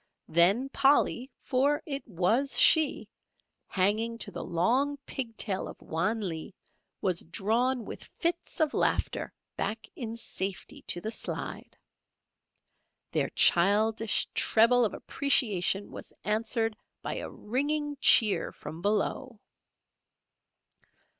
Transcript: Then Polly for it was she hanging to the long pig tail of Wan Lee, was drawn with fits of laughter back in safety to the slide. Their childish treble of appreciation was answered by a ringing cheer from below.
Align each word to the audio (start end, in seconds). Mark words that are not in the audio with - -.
Then 0.27 0.67
Polly 0.69 1.29
for 1.37 1.83
it 1.85 2.01
was 2.07 2.59
she 2.59 3.07
hanging 3.67 4.17
to 4.17 4.31
the 4.31 4.43
long 4.43 4.97
pig 5.05 5.37
tail 5.37 5.67
of 5.67 5.79
Wan 5.79 6.27
Lee, 6.27 6.55
was 7.01 7.21
drawn 7.23 7.85
with 7.85 8.05
fits 8.17 8.59
of 8.59 8.73
laughter 8.73 9.31
back 9.57 9.87
in 9.95 10.15
safety 10.17 10.81
to 10.87 11.01
the 11.01 11.11
slide. 11.11 11.77
Their 13.11 13.29
childish 13.29 14.27
treble 14.33 14.85
of 14.85 14.95
appreciation 14.95 15.91
was 15.91 16.13
answered 16.23 16.75
by 17.03 17.17
a 17.17 17.29
ringing 17.29 17.95
cheer 18.01 18.51
from 18.51 18.81
below. 18.81 19.39